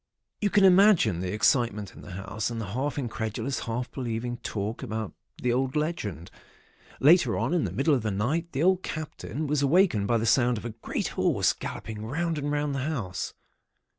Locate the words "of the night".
7.93-8.51